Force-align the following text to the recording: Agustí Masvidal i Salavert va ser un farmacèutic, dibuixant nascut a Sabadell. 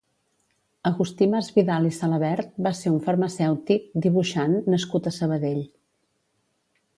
Agustí 0.89 1.25
Masvidal 1.33 1.85
i 1.89 1.91
Salavert 1.97 2.57
va 2.69 2.71
ser 2.79 2.93
un 2.93 2.97
farmacèutic, 3.09 3.85
dibuixant 4.07 4.57
nascut 4.77 5.11
a 5.13 5.15
Sabadell. 5.21 5.63